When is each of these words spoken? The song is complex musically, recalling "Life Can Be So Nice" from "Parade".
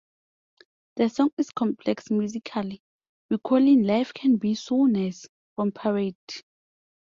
The 0.95 1.09
song 1.11 1.29
is 1.37 1.51
complex 1.51 2.09
musically, 2.09 2.81
recalling 3.29 3.83
"Life 3.83 4.15
Can 4.15 4.37
Be 4.37 4.55
So 4.55 4.85
Nice" 4.85 5.27
from 5.55 5.71
"Parade". 5.71 6.15